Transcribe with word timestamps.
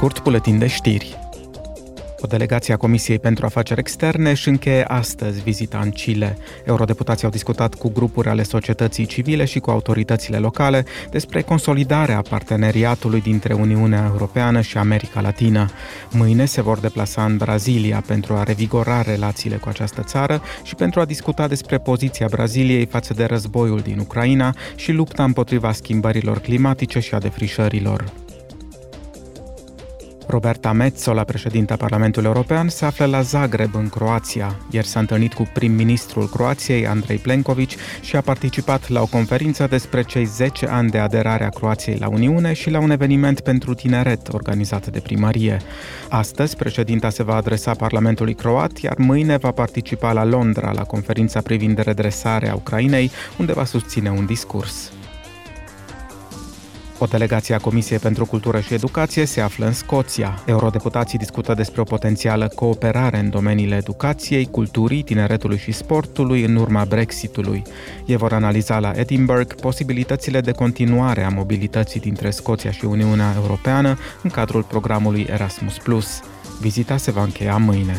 scurt, 0.00 0.22
buletin 0.22 0.58
de 0.58 0.66
știri. 0.66 1.18
O 2.20 2.26
delegație 2.26 2.74
a 2.74 2.76
Comisiei 2.76 3.18
pentru 3.18 3.46
Afaceri 3.46 3.80
Externe 3.80 4.30
își 4.30 4.48
încheie 4.48 4.84
astăzi 4.84 5.42
vizita 5.42 5.78
în 5.78 5.90
Chile. 5.90 6.36
Eurodeputații 6.64 7.24
au 7.24 7.30
discutat 7.30 7.74
cu 7.74 7.90
grupuri 7.90 8.28
ale 8.28 8.42
societății 8.42 9.06
civile 9.06 9.44
și 9.44 9.58
cu 9.58 9.70
autoritățile 9.70 10.38
locale 10.38 10.84
despre 11.10 11.42
consolidarea 11.42 12.22
parteneriatului 12.28 13.20
dintre 13.20 13.54
Uniunea 13.54 14.04
Europeană 14.10 14.60
și 14.60 14.78
America 14.78 15.20
Latină. 15.20 15.70
Mâine 16.10 16.44
se 16.44 16.62
vor 16.62 16.78
deplasa 16.78 17.24
în 17.24 17.36
Brazilia 17.36 18.02
pentru 18.06 18.34
a 18.34 18.42
revigora 18.42 19.02
relațiile 19.02 19.56
cu 19.56 19.68
această 19.68 20.02
țară 20.02 20.42
și 20.62 20.74
pentru 20.74 21.00
a 21.00 21.04
discuta 21.04 21.48
despre 21.48 21.78
poziția 21.78 22.26
Braziliei 22.30 22.86
față 22.86 23.14
de 23.14 23.24
războiul 23.24 23.80
din 23.80 23.98
Ucraina 23.98 24.54
și 24.74 24.92
lupta 24.92 25.24
împotriva 25.24 25.72
schimbărilor 25.72 26.38
climatice 26.38 26.98
și 26.98 27.14
a 27.14 27.18
defrișărilor. 27.18 28.28
Roberta 30.30 30.72
Metsola, 30.72 31.24
președinta 31.24 31.76
Parlamentului 31.76 32.28
European, 32.28 32.68
se 32.68 32.84
află 32.84 33.04
la 33.04 33.20
Zagreb, 33.20 33.74
în 33.74 33.88
Croația. 33.88 34.56
Ieri 34.70 34.86
s-a 34.86 35.00
întâlnit 35.00 35.32
cu 35.32 35.50
prim-ministrul 35.54 36.28
Croației, 36.28 36.86
Andrei 36.86 37.16
Plenković, 37.16 37.76
și 38.00 38.16
a 38.16 38.20
participat 38.20 38.88
la 38.88 39.00
o 39.00 39.06
conferință 39.06 39.66
despre 39.70 40.02
cei 40.02 40.24
10 40.24 40.66
ani 40.66 40.90
de 40.90 40.98
aderare 40.98 41.44
a 41.44 41.48
Croației 41.48 41.96
la 42.00 42.08
Uniune 42.08 42.52
și 42.52 42.70
la 42.70 42.80
un 42.80 42.90
eveniment 42.90 43.40
pentru 43.40 43.74
tineret 43.74 44.32
organizat 44.32 44.86
de 44.86 45.00
primărie. 45.00 45.60
Astăzi, 46.08 46.56
președinta 46.56 47.10
se 47.10 47.22
va 47.22 47.34
adresa 47.34 47.74
Parlamentului 47.74 48.34
croat, 48.34 48.78
iar 48.78 48.94
mâine 48.98 49.36
va 49.36 49.50
participa 49.50 50.12
la 50.12 50.24
Londra 50.24 50.72
la 50.72 50.84
conferința 50.84 51.40
privind 51.40 51.78
redresarea 51.78 52.54
Ucrainei, 52.54 53.10
unde 53.38 53.52
va 53.52 53.64
susține 53.64 54.10
un 54.10 54.26
discurs. 54.26 54.92
O 57.02 57.06
delegație 57.06 57.54
a 57.54 57.58
Comisiei 57.58 57.98
pentru 57.98 58.26
Cultură 58.26 58.60
și 58.60 58.74
Educație 58.74 59.24
se 59.24 59.40
află 59.40 59.66
în 59.66 59.72
Scoția. 59.72 60.42
Eurodeputații 60.46 61.18
discută 61.18 61.54
despre 61.54 61.80
o 61.80 61.84
potențială 61.84 62.48
cooperare 62.48 63.18
în 63.18 63.30
domeniile 63.30 63.76
educației, 63.76 64.48
culturii, 64.50 65.02
tineretului 65.02 65.58
și 65.58 65.72
sportului 65.72 66.44
în 66.44 66.56
urma 66.56 66.84
Brexitului. 66.84 67.62
Ei 68.06 68.16
vor 68.16 68.32
analiza 68.32 68.78
la 68.78 68.92
Edinburgh 68.94 69.54
posibilitățile 69.60 70.40
de 70.40 70.52
continuare 70.52 71.24
a 71.24 71.28
mobilității 71.28 72.00
dintre 72.00 72.30
Scoția 72.30 72.70
și 72.70 72.84
Uniunea 72.84 73.34
Europeană 73.36 73.98
în 74.22 74.30
cadrul 74.30 74.62
programului 74.62 75.26
Erasmus+. 75.30 75.76
Vizita 76.60 76.96
se 76.96 77.10
va 77.10 77.22
încheia 77.22 77.56
mâine. 77.56 77.96